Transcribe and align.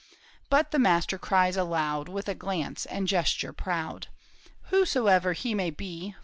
"But 0.49 0.71
the 0.71 0.79
master 0.79 1.19
cries 1.19 1.55
aloud 1.55 2.09
With 2.09 2.27
a 2.27 2.33
glance 2.33 2.87
and 2.87 3.07
gesture 3.07 3.53
proud,'' 3.53 4.07
Whosoever 4.71 5.33
he 5.33 5.53
may 5.53 5.69
be. 5.69 6.15